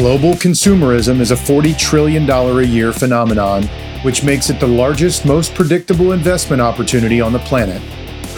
[0.00, 3.64] Global consumerism is a $40 trillion a year phenomenon,
[4.00, 7.82] which makes it the largest, most predictable investment opportunity on the planet.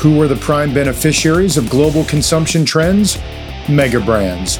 [0.00, 3.16] Who are the prime beneficiaries of global consumption trends?
[3.68, 4.58] Mega brands.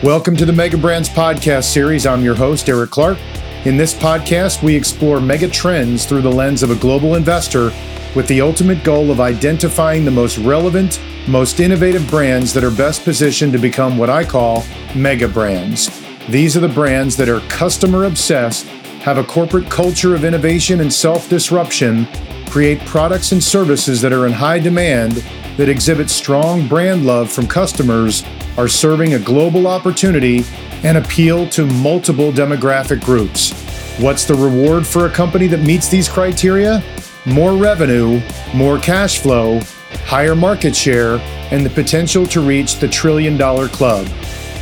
[0.00, 2.06] Welcome to the Mega Brands podcast series.
[2.06, 3.18] I'm your host, Eric Clark.
[3.64, 7.72] In this podcast, we explore mega trends through the lens of a global investor
[8.14, 13.02] with the ultimate goal of identifying the most relevant, most innovative brands that are best
[13.02, 14.62] positioned to become what I call
[14.94, 16.03] mega brands.
[16.28, 18.66] These are the brands that are customer obsessed,
[19.02, 22.06] have a corporate culture of innovation and self disruption,
[22.46, 25.22] create products and services that are in high demand,
[25.58, 28.24] that exhibit strong brand love from customers,
[28.56, 30.44] are serving a global opportunity,
[30.82, 33.52] and appeal to multiple demographic groups.
[34.00, 36.82] What's the reward for a company that meets these criteria?
[37.26, 38.22] More revenue,
[38.54, 39.60] more cash flow,
[40.06, 41.18] higher market share,
[41.50, 44.08] and the potential to reach the trillion dollar club.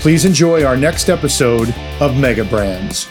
[0.02, 3.08] Please enjoy our next episode of Mega Brands.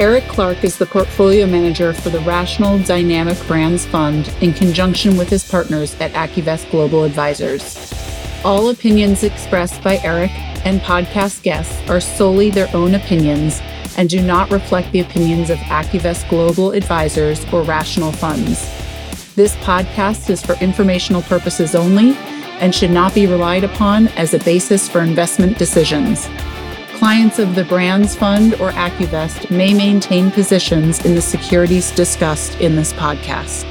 [0.00, 5.28] Eric Clark is the portfolio manager for the Rational Dynamic Brands Fund in conjunction with
[5.28, 7.94] his partners at AccuVest Global Advisors.
[8.44, 10.32] All opinions expressed by Eric
[10.66, 13.60] and podcast guests are solely their own opinions
[13.96, 18.68] and do not reflect the opinions of AccuVest Global Advisors or Rational Funds.
[19.36, 22.16] This podcast is for informational purposes only
[22.64, 26.30] and should not be relied upon as a basis for investment decisions.
[26.94, 32.74] Clients of the Brands Fund or AccuVest may maintain positions in the securities discussed in
[32.74, 33.64] this podcast.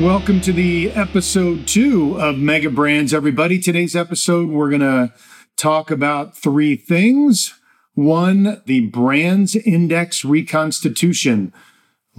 [0.00, 3.58] Welcome to the episode two of Mega Brands, everybody.
[3.58, 5.12] Today's episode, we're going to
[5.58, 7.52] talk about three things.
[7.92, 11.52] One, the Brands Index reconstitution.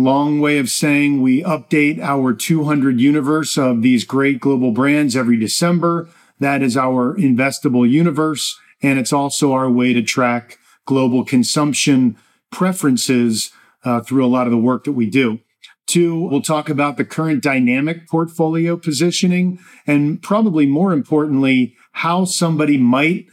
[0.01, 5.37] Long way of saying we update our 200 universe of these great global brands every
[5.37, 6.09] December.
[6.39, 8.59] That is our investable universe.
[8.81, 12.17] And it's also our way to track global consumption
[12.51, 13.51] preferences
[13.83, 15.39] uh, through a lot of the work that we do.
[15.85, 22.77] Two, we'll talk about the current dynamic portfolio positioning and probably more importantly, how somebody
[22.79, 23.27] might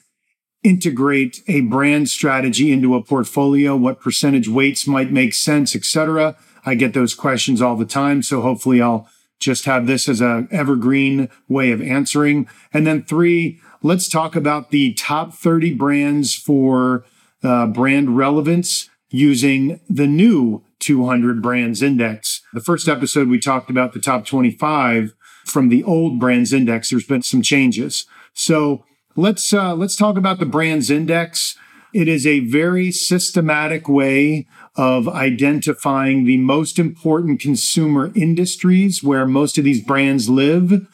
[0.62, 6.36] integrate a brand strategy into a portfolio, what percentage weights might make sense, etc.
[6.64, 8.22] I get those questions all the time.
[8.22, 9.08] So hopefully I'll
[9.38, 12.48] just have this as a evergreen way of answering.
[12.72, 17.04] And then three, let's talk about the top 30 brands for
[17.42, 22.42] uh, brand relevance using the new 200 brands index.
[22.52, 25.14] The first episode, we talked about the top 25
[25.44, 26.90] from the old brands index.
[26.90, 28.06] There's been some changes.
[28.34, 28.84] So
[29.16, 31.56] let's, uh, let's talk about the brands index.
[31.94, 34.46] It is a very systematic way
[34.78, 40.86] of identifying the most important consumer industries where most of these brands live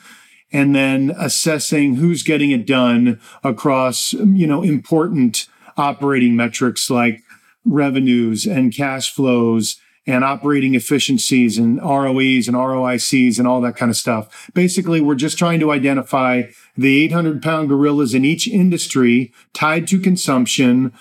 [0.51, 5.47] and then assessing who's getting it done across you know important
[5.77, 7.21] operating metrics like
[7.67, 13.91] revenues and cash flows and operating efficiencies and ROEs and ROICs and all that kind
[13.91, 14.51] of stuff.
[14.53, 16.43] Basically, we're just trying to identify
[16.77, 20.93] the 800 pound gorillas in each industry tied to consumption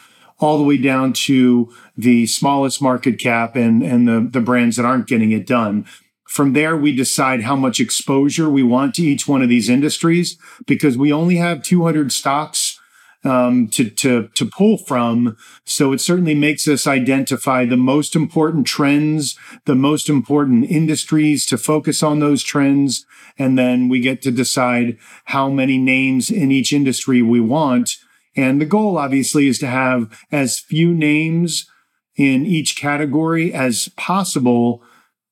[0.44, 4.86] all the way down to the smallest market cap and, and the, the brands that
[4.86, 5.86] aren't getting it done.
[6.28, 10.38] From there, we decide how much exposure we want to each one of these industries
[10.66, 12.80] because we only have 200 stocks
[13.24, 15.38] um, to, to, to pull from.
[15.64, 21.58] So it certainly makes us identify the most important trends, the most important industries to
[21.58, 23.06] focus on those trends.
[23.38, 27.98] And then we get to decide how many names in each industry we want
[28.36, 31.70] and the goal, obviously, is to have as few names
[32.16, 34.84] in each category as possible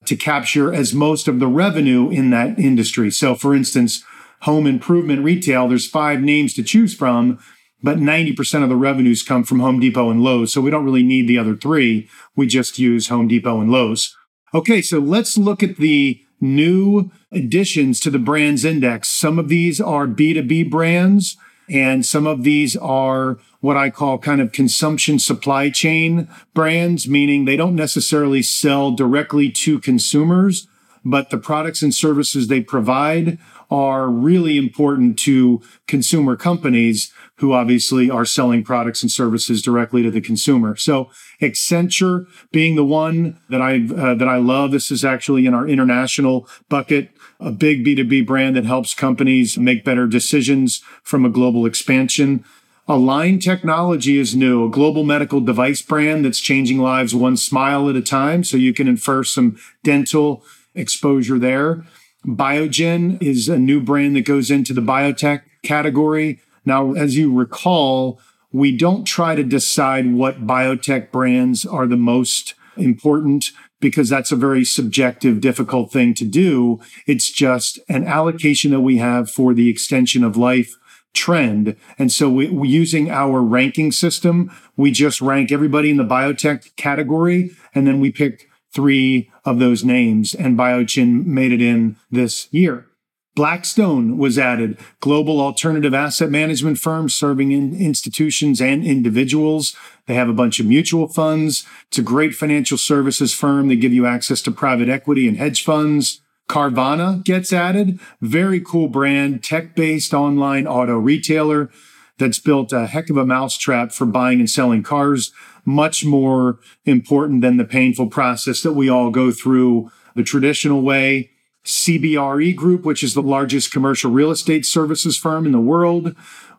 [0.06, 3.12] to capture as most of the revenue in that industry.
[3.12, 4.04] So, for instance,
[4.42, 7.40] home improvement retail, there's five names to choose from,
[7.84, 10.54] but 90% of the revenues come from Home Depot and Lowe's.
[10.54, 12.10] So we don't really need the other three.
[12.36, 14.16] We just use Home Depot and Lowe's.
[14.54, 19.08] Okay, so let's look at the new additions to the brands index.
[19.08, 21.38] Some of these are B2B brands
[21.72, 27.46] and some of these are what I call kind of consumption supply chain brands, meaning
[27.46, 30.68] they don't necessarily sell directly to consumers,
[31.06, 33.40] but the products and services they provide
[33.70, 40.12] are really important to consumer companies who obviously are selling products and services directly to
[40.12, 40.76] the consumer.
[40.76, 41.10] So
[41.42, 44.72] Accenture being the one that I uh, that I love.
[44.72, 49.84] This is actually in our international bucket a big B2B brand that helps companies make
[49.84, 52.46] better decisions from a global expansion.
[52.88, 57.96] Align Technology is new, a global medical device brand that's changing lives one smile at
[57.96, 58.44] a time.
[58.44, 60.44] So you can infer some dental
[60.76, 61.84] exposure there.
[62.26, 66.40] Biogen is a new brand that goes into the biotech category.
[66.66, 68.20] Now, as you recall,
[68.52, 74.38] we don't try to decide what biotech brands are the most important because that's a
[74.38, 76.80] very subjective, difficult thing to do.
[77.06, 80.76] It's just an allocation that we have for the extension of life
[81.14, 81.76] trend.
[82.00, 86.76] And so we, we, using our ranking system, we just rank everybody in the biotech
[86.78, 92.48] category, and then we pick three of those names, and Biogen made it in this
[92.52, 92.88] year.
[93.34, 99.74] Blackstone was added, global alternative asset management firm serving in institutions and individuals.
[100.06, 101.66] They have a bunch of mutual funds.
[101.88, 103.70] It's a great financial services firm.
[103.70, 106.22] They give you access to private equity and hedge funds.
[106.50, 108.02] Carvana gets added.
[108.20, 111.70] Very cool brand, tech based online auto retailer
[112.18, 115.32] that's built a heck of a mousetrap for buying and selling cars.
[115.64, 121.31] Much more important than the painful process that we all go through the traditional way.
[121.66, 126.16] CBRE Group, which is the largest commercial real estate services firm in the world.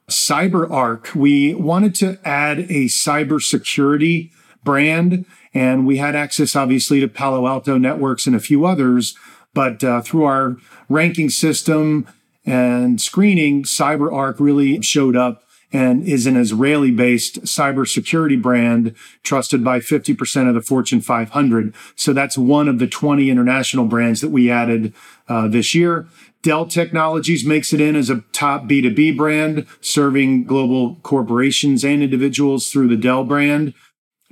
[0.08, 4.30] CyberArk, we wanted to add a cybersecurity
[4.64, 9.16] brand, and we had access, obviously, to Palo Alto Networks and a few others.
[9.54, 10.56] But uh, through our
[10.88, 12.06] ranking system
[12.44, 19.78] and screening, CyberArk really showed up and is an Israeli based cybersecurity brand trusted by
[19.80, 21.74] 50% of the Fortune 500.
[21.96, 24.92] So that's one of the 20 international brands that we added
[25.28, 26.06] uh, this year.
[26.42, 32.70] Dell Technologies makes it in as a top B2B brand, serving global corporations and individuals
[32.70, 33.74] through the Dell brand.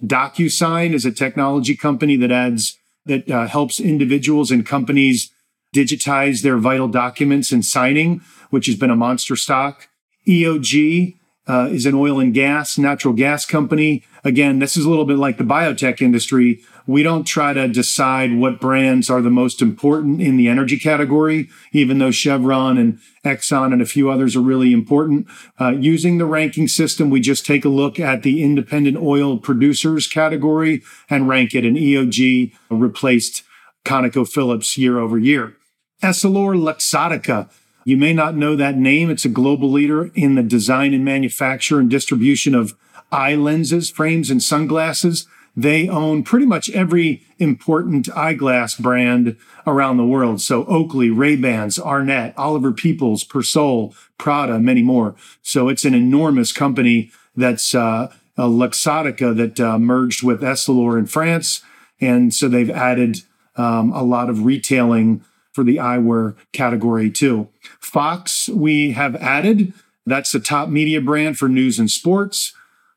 [0.02, 2.76] DocuSign is a technology company that adds
[3.06, 5.32] that uh, helps individuals and companies
[5.74, 8.20] digitize their vital documents and signing,
[8.50, 9.88] which has been a monster stock.
[10.26, 14.04] EOG uh, is an oil and gas, natural gas company.
[14.24, 16.60] Again, this is a little bit like the biotech industry.
[16.86, 21.48] We don't try to decide what brands are the most important in the energy category,
[21.72, 25.26] even though Chevron and Exxon and a few others are really important.
[25.60, 30.06] Uh, using the ranking system, we just take a look at the independent oil producers
[30.06, 31.64] category and rank it.
[31.64, 33.42] And EOG replaced
[33.84, 35.56] ConocoPhillips year over year.
[36.02, 37.50] EssilorLuxottica
[37.84, 39.10] you may not know that name.
[39.10, 42.76] It's a global leader in the design and manufacture and distribution of
[43.10, 45.26] eye lenses, frames, and sunglasses.
[45.56, 49.36] They own pretty much every important eyeglass brand
[49.66, 50.40] around the world.
[50.40, 55.16] So Oakley, Ray-Bans, Arnette, Oliver Peoples, Persol, Prada, many more.
[55.42, 61.06] So it's an enormous company that's uh, a Luxottica that uh, merged with Essilor in
[61.06, 61.62] France.
[62.00, 63.18] And so they've added
[63.56, 67.48] um, a lot of retailing for the eyewear category too.
[67.80, 69.72] Fox, we have added.
[70.06, 72.54] That's the top media brand for news and sports.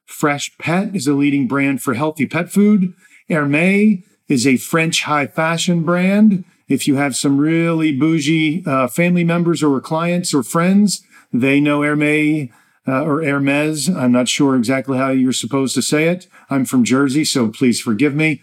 [0.07, 2.93] Freshpet is a leading brand for healthy pet food.
[3.29, 6.45] Hermes is a French high fashion brand.
[6.67, 11.81] If you have some really bougie uh, family members or clients or friends, they know
[11.81, 12.49] Hermes
[12.87, 13.89] uh, or Hermes.
[13.89, 16.27] I'm not sure exactly how you're supposed to say it.
[16.49, 18.41] I'm from Jersey, so please forgive me.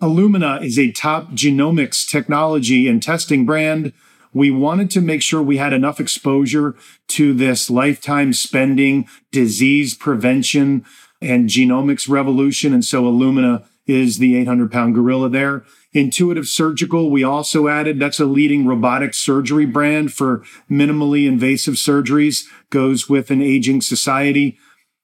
[0.00, 3.92] Illumina is a top genomics technology and testing brand.
[4.32, 6.76] We wanted to make sure we had enough exposure
[7.08, 10.84] to this lifetime spending, disease prevention,
[11.20, 12.72] and genomics revolution.
[12.72, 15.64] And so Illumina is the 800 pound gorilla there.
[15.92, 22.44] Intuitive Surgical, we also added, that's a leading robotic surgery brand for minimally invasive surgeries,
[22.70, 24.58] goes with an aging society.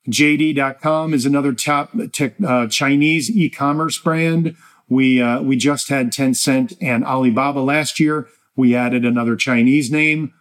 [0.08, 4.54] JD.com is another top tech, uh, Chinese e commerce brand
[4.88, 8.28] we uh, we just had Tencent and Alibaba last year.
[8.56, 10.32] We added another Chinese name.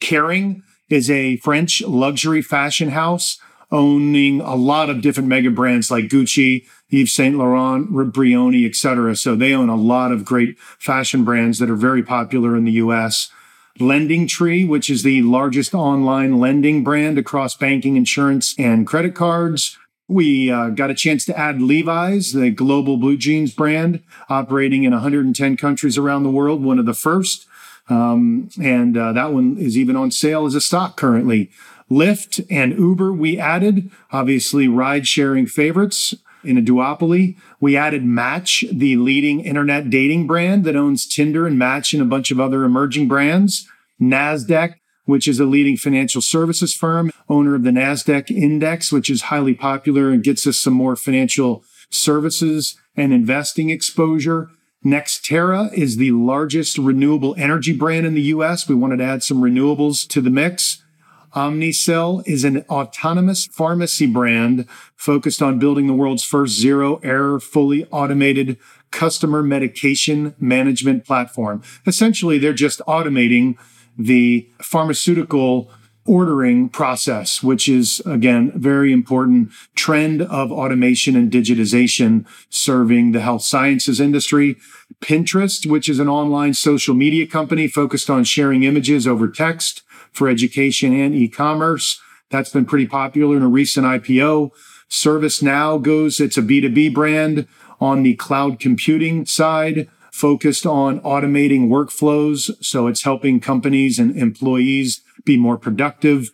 [0.00, 3.38] Kering is a French luxury fashion house
[3.70, 9.14] owning a lot of different mega brands like Gucci, Yves Saint Laurent, Brioni, etc.
[9.14, 12.72] So they own a lot of great fashion brands that are very popular in the
[12.72, 13.30] U.S.
[13.78, 19.76] LendingTree, which is the largest online lending brand across banking, insurance, and credit cards.
[20.08, 24.92] We uh, got a chance to add Levi's, the global blue jeans brand, operating in
[24.92, 27.46] 110 countries around the world, one of the first.
[27.90, 31.50] Um, and uh, that one is even on sale as a stock currently.
[31.90, 37.36] Lyft and Uber, we added, obviously, ride sharing favorites in a duopoly.
[37.60, 42.06] We added Match, the leading internet dating brand that owns Tinder and Match and a
[42.06, 43.68] bunch of other emerging brands.
[44.00, 44.74] NASDAQ,
[45.08, 49.54] which is a leading financial services firm, owner of the NASDAQ index, which is highly
[49.54, 54.50] popular and gets us some more financial services and investing exposure.
[54.84, 58.68] NextEra is the largest renewable energy brand in the US.
[58.68, 60.84] We wanted to add some renewables to the mix.
[61.34, 67.86] Omnicell is an autonomous pharmacy brand focused on building the world's first zero error, fully
[67.86, 68.58] automated
[68.90, 71.62] customer medication management platform.
[71.86, 73.56] Essentially, they're just automating
[73.98, 75.70] the pharmaceutical
[76.06, 83.42] ordering process, which is again, very important trend of automation and digitization serving the health
[83.42, 84.56] sciences industry.
[85.02, 90.28] Pinterest, which is an online social media company focused on sharing images over text for
[90.28, 92.00] education and e-commerce.
[92.30, 94.50] That's been pretty popular in a recent IPO.
[94.88, 97.46] ServiceNow goes, it's a B2B brand
[97.80, 102.50] on the cloud computing side, focused on automating workflows.
[102.64, 106.30] So it's helping companies and employees be more productive.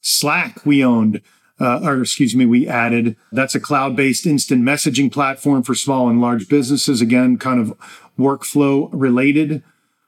[0.00, 1.20] Slack we owned,
[1.60, 3.16] uh, or excuse me, we added.
[3.32, 7.00] That's a cloud based instant messaging platform for small and large businesses.
[7.00, 7.76] Again, kind of
[8.18, 9.62] workflow related.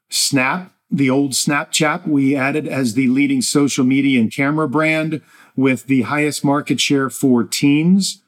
[0.08, 5.20] Snap, the old Snapchat, we added as the leading social media and camera brand
[5.56, 8.22] with the highest market share for teens.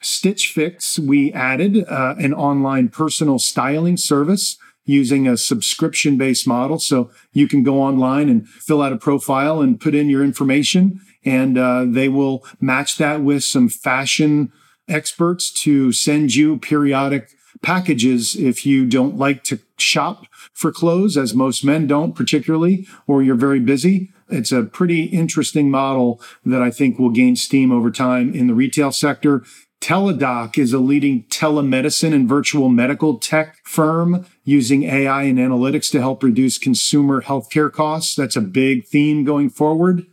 [0.00, 6.78] Stitch Fix, we added uh, an online personal styling service using a subscription based model.
[6.78, 11.00] So you can go online and fill out a profile and put in your information,
[11.24, 14.52] and uh, they will match that with some fashion
[14.88, 17.28] experts to send you periodic
[17.60, 23.22] packages if you don't like to shop for clothes, as most men don't particularly, or
[23.22, 24.10] you're very busy.
[24.30, 28.54] It's a pretty interesting model that I think will gain steam over time in the
[28.54, 29.44] retail sector.
[29.80, 36.00] Teladoc is a leading telemedicine and virtual medical tech firm using AI and analytics to
[36.00, 38.14] help reduce consumer healthcare costs.
[38.16, 40.04] That's a big theme going forward.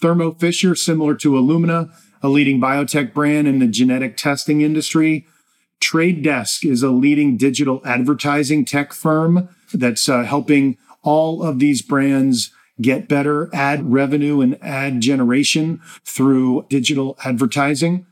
[0.00, 5.26] Thermo Fisher, similar to Illumina, a leading biotech brand in the genetic testing industry.
[5.78, 11.82] Trade Desk is a leading digital advertising tech firm that's uh, helping all of these
[11.82, 18.06] brands get better ad revenue and ad generation through digital advertising.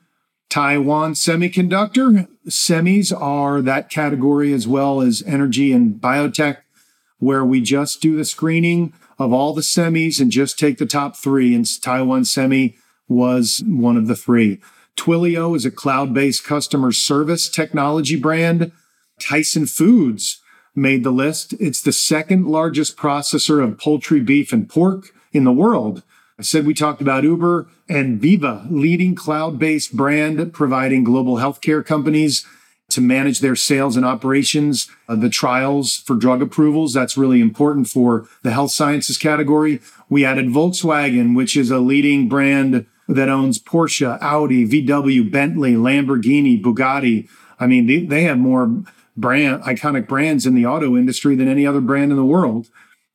[0.50, 2.28] Taiwan Semiconductor.
[2.49, 6.59] Semis are that category as well as energy and biotech,
[7.19, 11.16] where we just do the screening of all the semis and just take the top
[11.16, 11.54] three.
[11.54, 12.76] And Taiwan Semi
[13.09, 14.59] was one of the three.
[14.97, 18.73] Twilio is a cloud based customer service technology brand.
[19.21, 20.42] Tyson Foods
[20.75, 21.54] made the list.
[21.61, 26.02] It's the second largest processor of poultry, beef, and pork in the world.
[26.41, 31.85] I said we talked about Uber and Veeva, leading cloud based brand providing global healthcare
[31.85, 32.47] companies
[32.89, 36.95] to manage their sales and operations, uh, the trials for drug approvals.
[36.95, 39.83] That's really important for the health sciences category.
[40.09, 46.59] We added Volkswagen, which is a leading brand that owns Porsche, Audi, VW, Bentley, Lamborghini,
[46.59, 47.29] Bugatti.
[47.59, 48.83] I mean, they, they have more
[49.15, 52.69] brand iconic brands in the auto industry than any other brand in the world.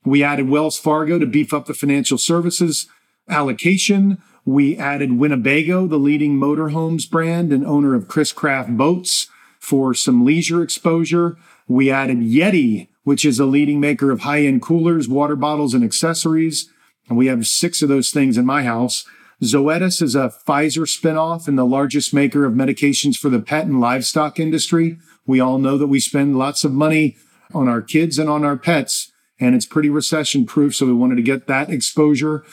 [0.04, 2.88] We added Wells Fargo to beef up the financial services
[3.30, 4.22] allocation.
[4.46, 9.28] We added Winnebago, the leading motorhomes brand and owner of Chris Craft boats
[9.60, 11.38] for some leisure exposure.
[11.68, 15.84] We added Yeti, which is a leading maker of high end coolers, water bottles, and
[15.84, 16.70] accessories.
[17.10, 19.06] And we have six of those things in my house.
[19.42, 23.82] Zoetis is a Pfizer spinoff and the largest maker of medications for the pet and
[23.82, 24.98] livestock industry.
[25.26, 27.18] We all know that we spend lots of money
[27.54, 30.76] on our kids and on our pets, and it's pretty recession proof.
[30.76, 32.46] So we wanted to get that exposure.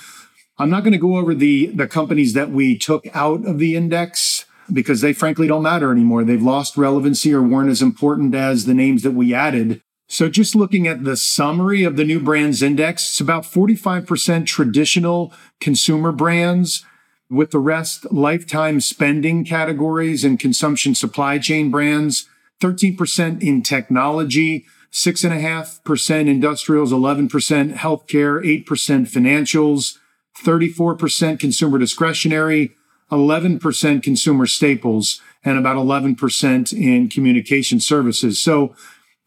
[0.58, 3.74] I'm not going to go over the, the companies that we took out of the
[3.74, 6.24] index because they frankly don't matter anymore.
[6.24, 9.82] They've lost relevancy or weren't as important as the names that we added.
[10.08, 15.32] So just looking at the summary of the new brands index, it's about 45% traditional
[15.58, 16.84] consumer brands
[17.30, 22.28] with the rest lifetime spending categories and consumption supply chain brands,
[22.60, 28.64] 13% in technology, 6.5% industrials, 11% healthcare, 8%
[29.08, 29.96] financials,
[30.44, 32.74] 34% consumer discretionary,
[33.10, 38.40] 11% consumer staples, and about 11% in communication services.
[38.42, 38.74] So,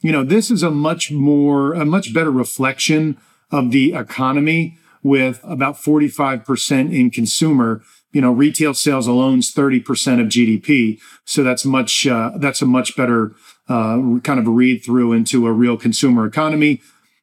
[0.01, 3.17] you know, this is a much more, a much better reflection
[3.51, 7.83] of the economy with about 45% in consumer.
[8.11, 10.99] You know, retail sales alone is 30% of GDP.
[11.25, 13.35] So that's much, uh, that's a much better
[13.67, 16.81] uh, kind of read through into a real consumer economy.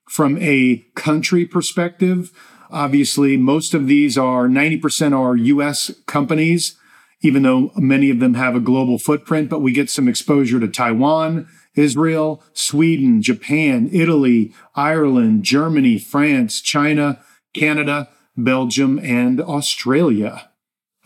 [0.09, 2.31] From a country perspective,
[2.73, 6.77] Obviously, most of these are 90% are US companies,
[7.21, 10.69] even though many of them have a global footprint, but we get some exposure to
[10.69, 17.21] Taiwan, Israel, Sweden, Japan, Italy, Ireland, Germany, France, China,
[17.55, 20.49] Canada, Belgium, and Australia.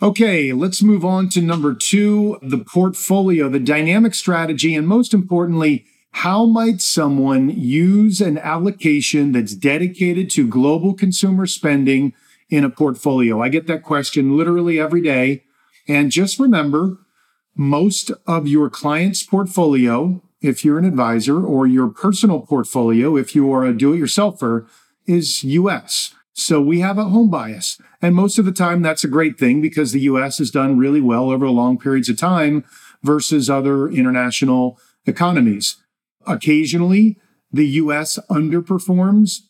[0.01, 5.87] Okay, let's move on to number two the portfolio, the dynamic strategy, and most importantly,
[6.11, 12.15] how might someone use an allocation that's dedicated to global consumer spending
[12.49, 13.43] in a portfolio?
[13.43, 15.45] I get that question literally every day.
[15.87, 16.99] And just remember,
[17.55, 23.53] most of your client's portfolio, if you're an advisor, or your personal portfolio, if you
[23.53, 24.67] are a do it yourselfer,
[25.07, 26.15] is US.
[26.33, 27.81] So we have a home bias.
[28.03, 31.01] And most of the time, that's a great thing because the US has done really
[31.01, 32.65] well over long periods of time
[33.03, 35.77] versus other international economies.
[36.27, 37.19] Occasionally,
[37.53, 39.41] the US underperforms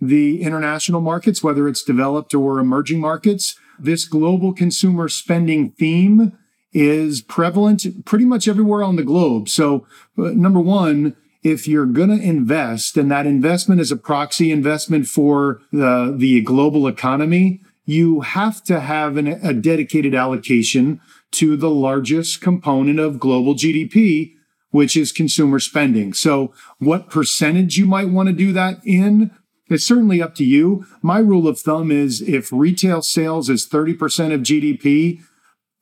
[0.00, 3.56] the international markets, whether it's developed or emerging markets.
[3.78, 6.36] This global consumer spending theme
[6.72, 9.48] is prevalent pretty much everywhere on the globe.
[9.48, 9.86] So,
[10.18, 15.06] uh, number one, if you're going to invest and that investment is a proxy investment
[15.06, 21.00] for the, the global economy, you have to have an, a dedicated allocation
[21.32, 24.32] to the largest component of global GDP,
[24.74, 26.12] which is consumer spending.
[26.12, 29.30] So what percentage you might want to do that in
[29.70, 30.84] it's certainly up to you.
[31.00, 35.20] My rule of thumb is if retail sales is 30% of GDP,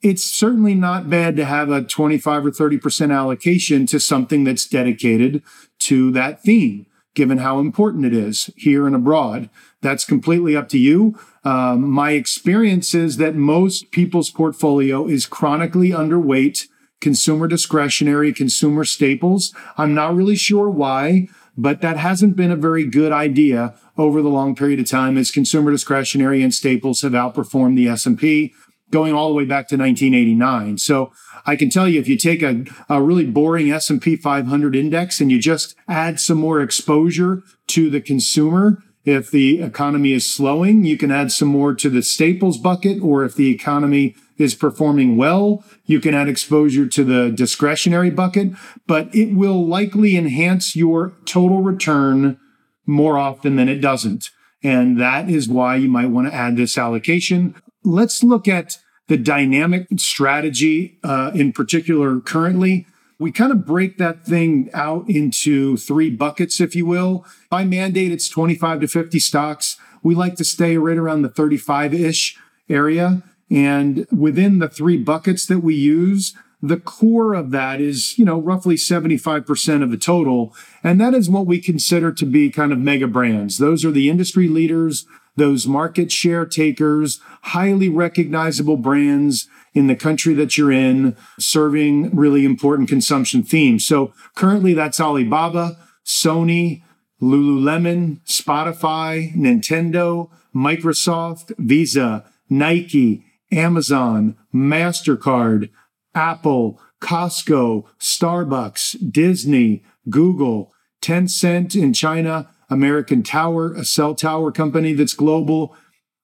[0.02, 5.42] it's certainly not bad to have a 25 or 30% allocation to something that's dedicated
[5.80, 6.84] to that theme,
[7.14, 9.48] given how important it is here and abroad.
[9.80, 11.18] That's completely up to you.
[11.44, 16.68] Um, my experience is that most people's portfolio is chronically underweight
[17.02, 19.54] consumer discretionary, consumer staples.
[19.76, 24.28] I'm not really sure why but that hasn't been a very good idea over the
[24.28, 28.54] long period of time as consumer discretionary and staples have outperformed the S&P
[28.90, 30.78] going all the way back to 1989.
[30.78, 31.12] So
[31.46, 35.30] I can tell you if you take a, a really boring S&P 500 index and
[35.30, 40.96] you just add some more exposure to the consumer, if the economy is slowing, you
[40.96, 45.64] can add some more to the staples bucket, or if the economy is performing well,
[45.84, 48.52] you can add exposure to the discretionary bucket,
[48.86, 52.38] but it will likely enhance your total return
[52.86, 54.30] more often than it doesn't.
[54.62, 57.54] And that is why you might want to add this allocation.
[57.84, 58.78] Let's look at
[59.08, 62.86] the dynamic strategy uh, in particular currently.
[63.22, 67.24] We kind of break that thing out into three buckets, if you will.
[67.48, 69.76] By mandate, it's 25 to 50 stocks.
[70.02, 72.36] We like to stay right around the 35 ish
[72.68, 73.22] area.
[73.48, 78.40] And within the three buckets that we use, the core of that is, you know,
[78.40, 80.52] roughly 75% of the total.
[80.82, 83.58] And that is what we consider to be kind of mega brands.
[83.58, 85.06] Those are the industry leaders,
[85.36, 92.44] those market share takers, highly recognizable brands in the country that you're in, serving really
[92.44, 93.86] important consumption themes.
[93.86, 96.82] So currently that's Alibaba, Sony,
[97.20, 105.70] Lululemon, Spotify, Nintendo, Microsoft, Visa, Nike, Amazon, MasterCard,
[106.14, 115.14] Apple, Costco, Starbucks, Disney, Google, Tencent in China, American Tower, a cell tower company that's
[115.14, 115.76] global,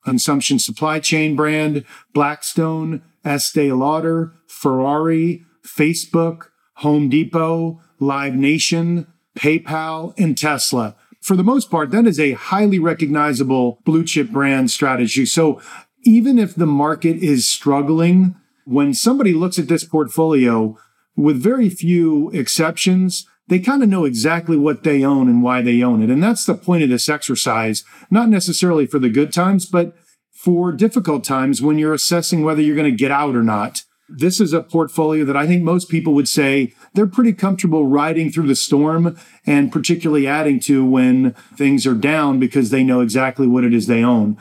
[0.05, 1.85] consumption supply chain brand,
[2.15, 9.07] Blackstone, Estee Lauder, Ferrari, Facebook, Home Depot, Live Nation,
[9.37, 10.97] PayPal, and Tesla.
[11.21, 15.27] For the most part, that is a highly recognizable blue chip brand strategy.
[15.27, 15.61] So
[16.05, 20.77] even if the market is struggling, when somebody looks at this portfolio
[21.17, 25.83] with very few exceptions, they kind of know exactly what they own and why they
[25.83, 26.11] own it.
[26.11, 29.95] And that's the point of this exercise, not necessarily for the good times, but
[30.33, 33.83] for difficult times when you're assessing whether you're going to get out or not.
[34.09, 38.31] This is a portfolio that I think most people would say they're pretty comfortable riding
[38.31, 43.47] through the storm and particularly adding to when things are down because they know exactly
[43.47, 44.39] what it is they own.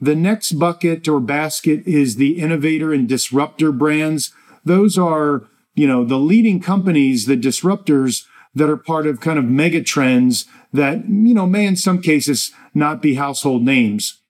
[0.00, 4.32] The next bucket or basket is the innovator and disruptor brands.
[4.64, 5.42] Those are,
[5.74, 10.46] you know, the leading companies, the disruptors that are part of kind of mega trends
[10.72, 14.20] that, you know, may in some cases not be household names.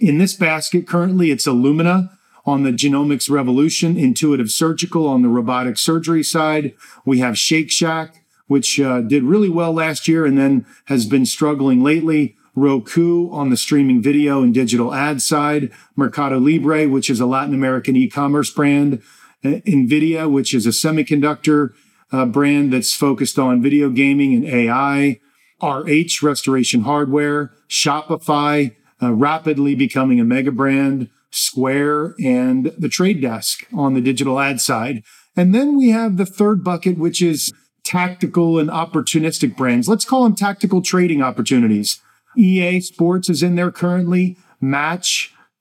[0.00, 2.10] In this basket, currently it's Illumina
[2.46, 6.74] on the genomics revolution, Intuitive Surgical on the robotic surgery side.
[7.04, 11.26] We have Shake Shack, which uh, did really well last year and then has been
[11.26, 12.36] struggling lately.
[12.56, 17.54] Roku on the streaming video and digital ad side, Mercado Libre, which is a Latin
[17.54, 19.02] American e-commerce brand,
[19.44, 21.72] uh, Nvidia, which is a semiconductor
[22.14, 25.18] uh, brand that's focused on video gaming and AI,
[25.60, 33.66] RH Restoration Hardware, Shopify, uh, rapidly becoming a mega brand, Square, and the Trade Desk
[33.74, 35.02] on the digital ad side.
[35.36, 39.88] And then we have the third bucket, which is tactical and opportunistic brands.
[39.88, 42.00] Let's call them tactical trading opportunities.
[42.36, 44.36] EA Sports is in there currently.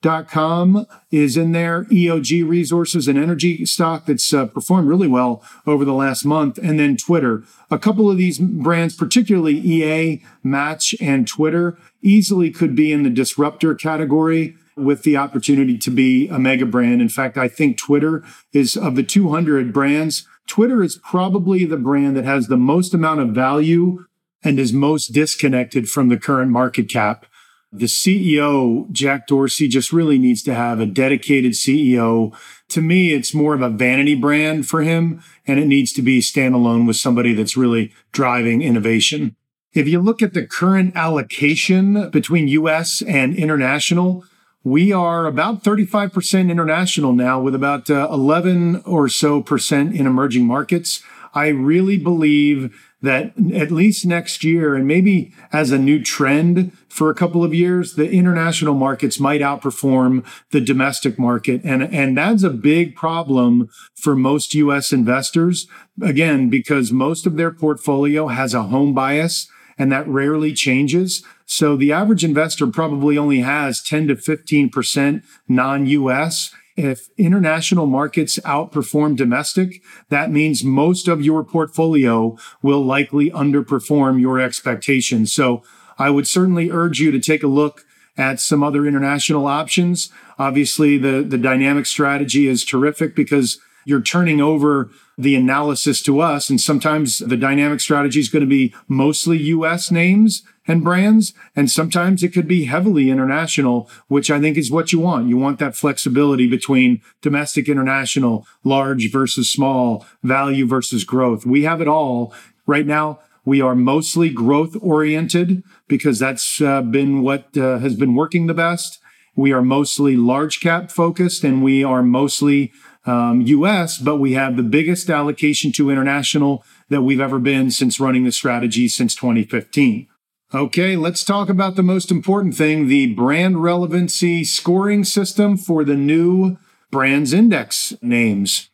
[0.04, 1.86] Match.com is in there.
[1.86, 6.58] EOG Resources and energy stock that's uh, performed really well over the last month.
[6.58, 7.44] And then Twitter.
[7.72, 13.10] A couple of these brands, particularly EA, Match, and Twitter, easily could be in the
[13.10, 17.02] disruptor category with the opportunity to be a mega brand.
[17.02, 22.18] In fact, I think Twitter is of the 200 brands, Twitter is probably the brand
[22.18, 24.06] that has the most amount of value
[24.44, 27.26] and is most disconnected from the current market cap.
[27.74, 32.38] The CEO, Jack Dorsey, just really needs to have a dedicated CEO.
[32.70, 36.20] To me, it's more of a vanity brand for him, and it needs to be
[36.20, 39.36] standalone with somebody that's really driving innovation.
[39.74, 44.24] If you look at the current allocation between US and international,
[44.64, 50.46] we are about 35% international now with about uh, 11 or so percent in emerging
[50.46, 51.02] markets.
[51.34, 57.10] I really believe that at least next year, and maybe as a new trend for
[57.10, 61.62] a couple of years, the international markets might outperform the domestic market.
[61.66, 65.68] And, and that's a big problem for most US investors.
[66.02, 71.24] Again, because most of their portfolio has a home bias and that rarely changes.
[71.46, 76.54] So the average investor probably only has 10 to 15% non US.
[76.76, 84.40] If international markets outperform domestic, that means most of your portfolio will likely underperform your
[84.40, 85.32] expectations.
[85.32, 85.64] So
[86.00, 87.86] I would certainly urge you to take a look
[88.18, 90.12] at some other international options.
[90.40, 96.50] Obviously, the, the dynamic strategy is terrific because you're turning over the analysis to us.
[96.50, 101.34] And sometimes the dynamic strategy is going to be mostly US names and brands.
[101.56, 105.28] And sometimes it could be heavily international, which I think is what you want.
[105.28, 111.46] You want that flexibility between domestic, international, large versus small, value versus growth.
[111.46, 112.34] We have it all
[112.66, 113.20] right now.
[113.46, 118.54] We are mostly growth oriented because that's uh, been what uh, has been working the
[118.54, 119.00] best.
[119.36, 122.72] We are mostly large cap focused and we are mostly
[123.06, 128.00] um, US, but we have the biggest allocation to international that we've ever been since
[128.00, 130.08] running the strategy since 2015.
[130.54, 135.96] Okay, let's talk about the most important thing the brand relevancy scoring system for the
[135.96, 136.58] new
[136.92, 138.70] brands index names.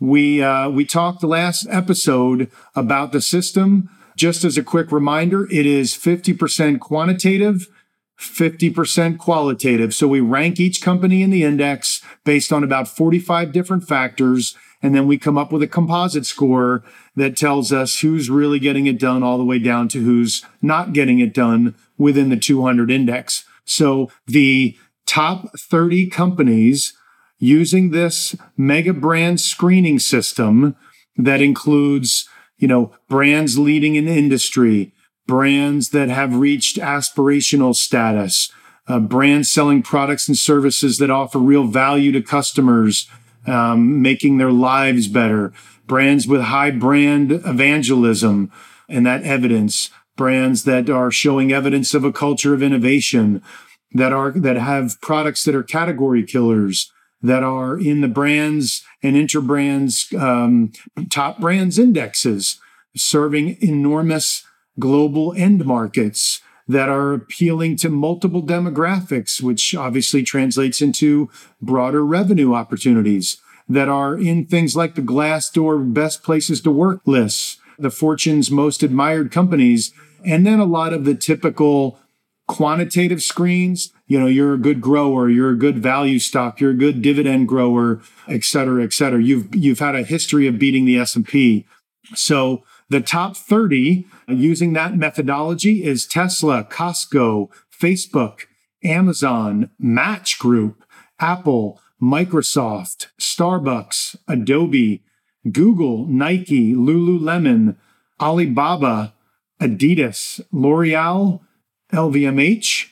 [0.00, 3.88] We, uh, we talked last episode about the system.
[4.16, 7.68] Just as a quick reminder, it is 50% quantitative,
[8.24, 9.94] 50% qualitative.
[9.94, 14.56] So we rank each company in the index based on about 45 different factors.
[14.82, 16.82] And then we come up with a composite score
[17.16, 20.92] that tells us who's really getting it done all the way down to who's not
[20.92, 23.44] getting it done within the 200 index.
[23.64, 26.94] So the top 30 companies
[27.38, 30.76] using this mega brand screening system
[31.16, 34.92] that includes, you know, brands leading in industry,
[35.26, 38.50] brands that have reached aspirational status,
[38.86, 43.08] uh, brands selling products and services that offer real value to customers,
[43.46, 45.52] um, making their lives better,
[45.86, 48.50] brands with high brand evangelism
[48.88, 53.42] and that evidence, brands that are showing evidence of a culture of innovation,
[53.92, 59.16] that are that have products that are category killers, that are in the brands and
[59.16, 60.72] Interbrand's um,
[61.10, 62.58] top brands indexes,
[62.96, 64.44] serving enormous
[64.78, 71.28] global end markets that are appealing to multiple demographics, which obviously translates into
[71.60, 73.36] broader revenue opportunities
[73.68, 78.82] that are in things like the Glassdoor best places to work lists, the Fortune's most
[78.82, 79.92] admired companies,
[80.24, 81.98] and then a lot of the typical
[82.46, 83.92] quantitative screens.
[84.06, 87.48] You know, you're a good grower, you're a good value stock, you're a good dividend
[87.48, 89.22] grower, et cetera, et cetera.
[89.22, 91.66] You've, you've had a history of beating the S&P.
[92.14, 98.42] So the top 30 using that methodology is Tesla, Costco, Facebook,
[98.84, 100.84] Amazon, Match Group,
[101.18, 105.02] Apple, Microsoft, Starbucks, Adobe,
[105.50, 107.74] Google, Nike, Lululemon,
[108.20, 109.12] Alibaba,
[109.60, 111.40] Adidas, L'Oreal,
[111.92, 112.90] LVMH,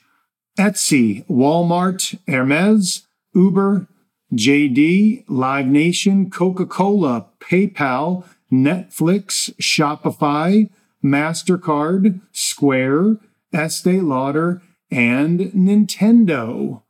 [0.59, 3.87] Etsy, Walmart, Hermes, Uber,
[4.35, 10.69] JD, Live Nation, Coca Cola, PayPal, Netflix, Shopify,
[11.03, 13.17] MasterCard, Square,
[13.53, 16.83] Estee Lauder, and Nintendo.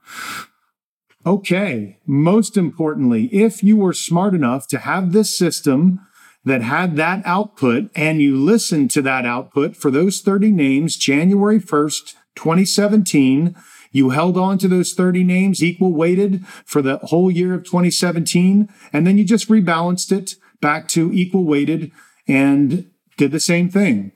[1.24, 6.00] Okay, most importantly, if you were smart enough to have this system
[6.44, 11.60] that had that output and you listened to that output for those 30 names January
[11.60, 13.54] 1st, 2017,
[13.92, 18.68] you held on to those 30 names equal weighted for the whole year of 2017,
[18.92, 21.92] and then you just rebalanced it back to equal weighted
[22.26, 24.12] and did the same thing,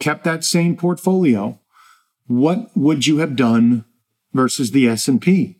[0.00, 1.60] kept that same portfolio.
[2.26, 3.84] What would you have done
[4.32, 5.54] versus the S&P?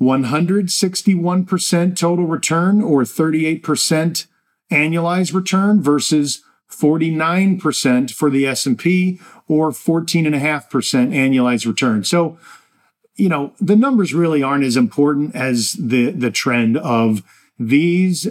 [0.00, 4.26] 161% total return or 38%
[4.70, 12.04] annualized return versus 49% for the S&P or 14.5% annualized return.
[12.04, 12.38] So,
[13.14, 17.22] you know, the numbers really aren't as important as the the trend of
[17.58, 18.28] these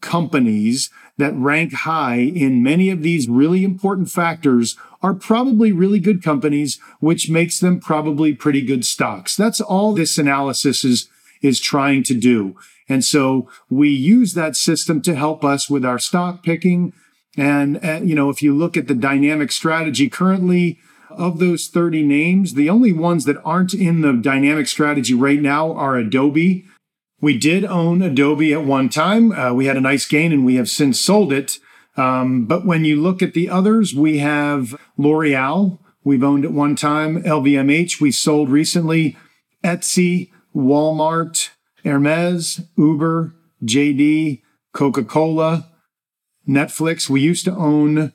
[0.00, 6.22] companies that rank high in many of these really important factors are probably really good
[6.22, 9.36] companies, which makes them probably pretty good stocks.
[9.36, 11.08] That's all this analysis is,
[11.42, 12.56] is trying to do.
[12.88, 16.92] And so we use that system to help us with our stock picking.
[17.36, 20.78] And, uh, you know, if you look at the dynamic strategy currently,
[21.10, 25.72] of those 30 names, the only ones that aren't in the dynamic strategy right now
[25.72, 26.64] are Adobe.
[27.20, 29.32] We did own Adobe at one time.
[29.32, 31.58] Uh, we had a nice gain and we have since sold it.
[31.96, 36.76] Um, but when you look at the others, we have L'Oreal, we've owned at one
[36.76, 39.16] time, LVMH, we sold recently,
[39.64, 41.50] Etsy, Walmart,
[41.84, 45.68] Hermes, Uber, JD, Coca Cola,
[46.48, 47.08] Netflix.
[47.10, 48.12] We used to own,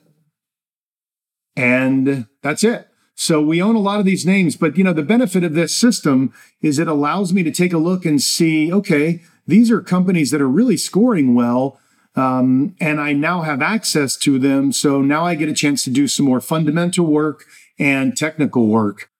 [1.54, 2.88] and that's it.
[3.14, 5.74] So we own a lot of these names, but you know, the benefit of this
[5.74, 10.30] system is it allows me to take a look and see, okay, these are companies
[10.30, 11.78] that are really scoring well
[12.16, 14.72] um, and I now have access to them.
[14.72, 17.44] So now I get a chance to do some more fundamental work
[17.78, 19.10] and technical work.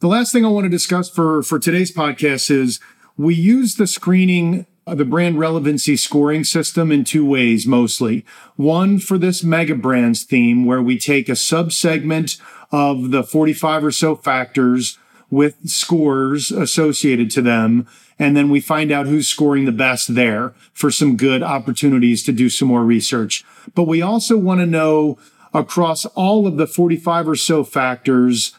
[0.00, 2.80] The last thing I want to discuss for, for today's podcast is
[3.16, 8.24] we use the screening the brand relevancy scoring system in two ways mostly.
[8.56, 12.40] One for this mega brands theme, where we take a subsegment
[12.72, 14.98] of the 45 or so factors
[15.30, 17.86] with scores associated to them
[18.20, 22.32] and then we find out who's scoring the best there for some good opportunities to
[22.32, 23.42] do some more research.
[23.74, 25.18] But we also want to know
[25.54, 28.54] across all of the 45 or so factors,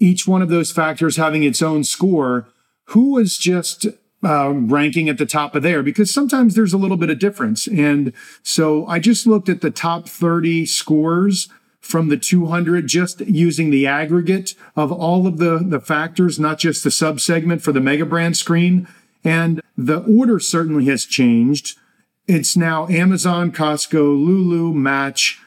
[0.00, 2.48] each one of those factors having its own score,
[2.86, 3.86] who is just
[4.24, 7.66] uh, ranking at the top of there because sometimes there's a little bit of difference.
[7.66, 11.48] And so I just looked at the top 30 scores
[11.80, 16.82] from the 200 just using the aggregate of all of the, the factors, not just
[16.82, 18.88] the subsegment for the mega brand screen.
[19.22, 21.78] And the order certainly has changed.
[22.26, 25.40] It's now Amazon, Costco, Lulu, Match,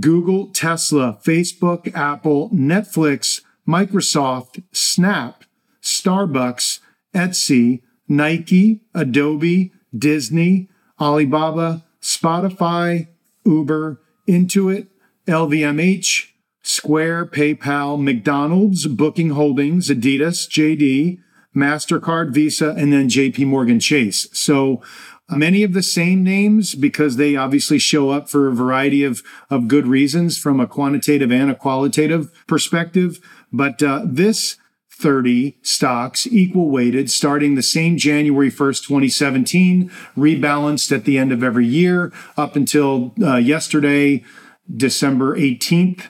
[0.00, 5.44] Google, Tesla, Facebook, Apple, Netflix, Microsoft, Snap,
[5.82, 6.80] Starbucks,
[7.14, 10.68] Etsy, Nike, Adobe, Disney,
[11.00, 13.08] Alibaba, Spotify,
[13.44, 14.88] Uber, Intuit,
[15.26, 16.28] LVMH,
[16.62, 21.18] Square, PayPal, McDonald's, Booking Holdings, Adidas, JD,
[21.54, 24.28] MasterCard, Visa, and then JP Morgan Chase.
[24.32, 24.80] So
[25.28, 29.68] many of the same names because they obviously show up for a variety of, of
[29.68, 33.18] good reasons from a quantitative and a qualitative perspective.
[33.52, 34.56] But uh, this
[35.02, 41.42] 30 stocks equal weighted starting the same January 1st, 2017, rebalanced at the end of
[41.42, 44.24] every year up until uh, yesterday,
[44.74, 46.08] December 18th,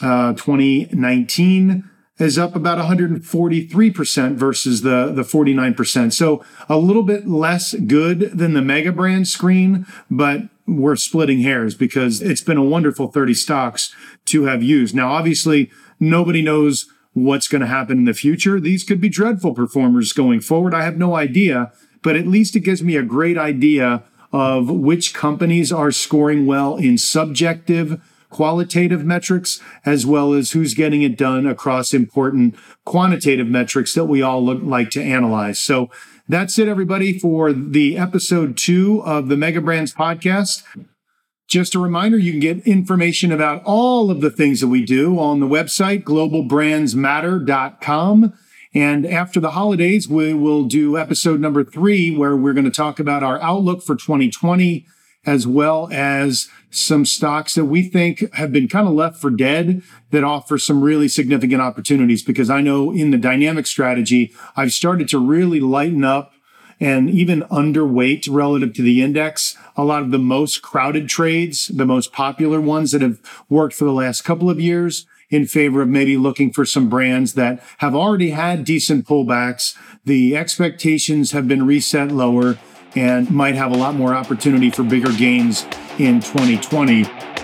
[0.00, 6.12] uh, 2019 is up about 143% versus the, the 49%.
[6.12, 11.74] So a little bit less good than the mega brand screen, but we're splitting hairs
[11.74, 13.94] because it's been a wonderful 30 stocks
[14.26, 14.94] to have used.
[14.94, 18.58] Now, obviously, nobody knows what's going to happen in the future.
[18.58, 20.74] These could be dreadful performers going forward.
[20.74, 21.72] I have no idea,
[22.02, 26.76] but at least it gives me a great idea of which companies are scoring well
[26.76, 33.92] in subjective qualitative metrics as well as who's getting it done across important quantitative metrics
[33.92, 35.58] that we all look, like to analyze.
[35.58, 35.90] So
[36.26, 40.62] that's it, everybody, for the episode two of the Mega Brands podcast.
[41.52, 45.18] Just a reminder, you can get information about all of the things that we do
[45.18, 48.32] on the website, globalbrandsmatter.com.
[48.72, 52.98] And after the holidays, we will do episode number three, where we're going to talk
[52.98, 54.86] about our outlook for 2020,
[55.26, 59.82] as well as some stocks that we think have been kind of left for dead
[60.10, 62.22] that offer some really significant opportunities.
[62.22, 66.32] Because I know in the dynamic strategy, I've started to really lighten up
[66.82, 69.56] and even underweight relative to the index.
[69.76, 73.84] A lot of the most crowded trades, the most popular ones that have worked for
[73.84, 77.94] the last couple of years in favor of maybe looking for some brands that have
[77.94, 79.76] already had decent pullbacks.
[80.04, 82.58] The expectations have been reset lower
[82.96, 85.64] and might have a lot more opportunity for bigger gains
[85.98, 87.41] in 2020.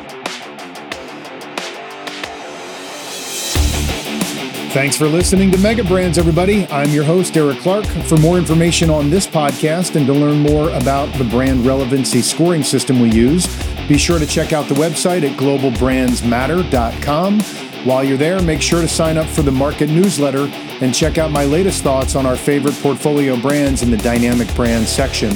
[4.70, 6.66] Thanks for listening to Mega Brands, everybody.
[6.66, 7.86] I'm your host, Eric Clark.
[7.86, 12.62] For more information on this podcast and to learn more about the brand relevancy scoring
[12.62, 13.46] system we use,
[13.88, 17.40] be sure to check out the website at globalbrandsmatter.com.
[17.86, 20.50] While you're there, make sure to sign up for the market newsletter
[20.82, 24.90] and check out my latest thoughts on our favorite portfolio brands in the Dynamic Brands
[24.90, 25.30] section.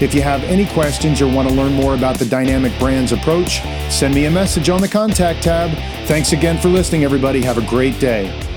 [0.00, 3.60] If you have any questions or want to learn more about the Dynamic Brands approach,
[3.90, 5.76] send me a message on the contact tab.
[6.06, 7.42] Thanks again for listening, everybody.
[7.42, 8.47] Have a great day.